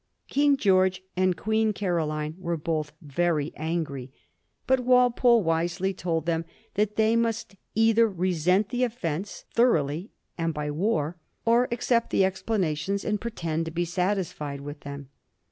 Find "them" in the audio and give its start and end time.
6.25-6.43, 14.79-15.09